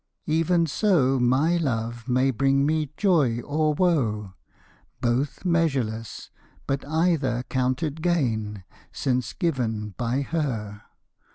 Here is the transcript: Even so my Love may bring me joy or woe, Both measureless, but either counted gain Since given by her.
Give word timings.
Even 0.25 0.65
so 0.65 1.19
my 1.19 1.57
Love 1.57 2.09
may 2.09 2.31
bring 2.31 2.65
me 2.65 2.91
joy 2.97 3.39
or 3.41 3.75
woe, 3.75 4.33
Both 4.99 5.45
measureless, 5.45 6.31
but 6.65 6.83
either 6.87 7.43
counted 7.49 8.01
gain 8.01 8.63
Since 8.91 9.33
given 9.33 9.91
by 9.99 10.21
her. 10.23 10.81